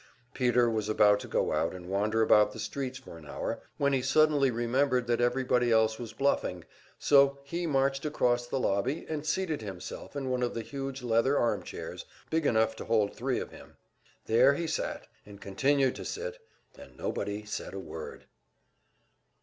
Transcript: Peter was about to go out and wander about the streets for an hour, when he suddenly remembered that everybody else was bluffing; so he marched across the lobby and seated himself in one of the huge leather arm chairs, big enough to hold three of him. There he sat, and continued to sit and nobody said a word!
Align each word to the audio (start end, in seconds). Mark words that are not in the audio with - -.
Peter 0.33 0.67
was 0.67 0.89
about 0.89 1.19
to 1.19 1.27
go 1.27 1.53
out 1.53 1.75
and 1.75 1.85
wander 1.87 2.23
about 2.23 2.53
the 2.53 2.59
streets 2.59 2.97
for 2.97 3.19
an 3.19 3.25
hour, 3.27 3.61
when 3.77 3.93
he 3.93 4.01
suddenly 4.01 4.49
remembered 4.49 5.05
that 5.05 5.21
everybody 5.21 5.71
else 5.71 5.99
was 5.99 6.11
bluffing; 6.11 6.63
so 6.97 7.37
he 7.43 7.67
marched 7.67 8.03
across 8.03 8.47
the 8.47 8.59
lobby 8.59 9.05
and 9.07 9.27
seated 9.27 9.61
himself 9.61 10.15
in 10.15 10.27
one 10.31 10.41
of 10.41 10.55
the 10.55 10.63
huge 10.63 11.03
leather 11.03 11.37
arm 11.37 11.61
chairs, 11.61 12.05
big 12.31 12.47
enough 12.47 12.75
to 12.75 12.85
hold 12.85 13.15
three 13.15 13.39
of 13.39 13.51
him. 13.51 13.77
There 14.25 14.55
he 14.55 14.65
sat, 14.65 15.05
and 15.23 15.39
continued 15.39 15.93
to 15.97 16.03
sit 16.05 16.39
and 16.75 16.97
nobody 16.97 17.45
said 17.45 17.75
a 17.75 17.79
word! 17.79 18.25